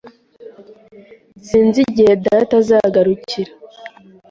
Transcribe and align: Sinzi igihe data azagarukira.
Sinzi 1.47 1.77
igihe 1.87 2.13
data 2.25 2.53
azagarukira. 2.61 3.51